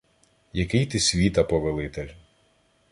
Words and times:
Який 0.53 0.85
ти 0.85 0.99
світа 0.99 1.43
повелитель 1.43 2.09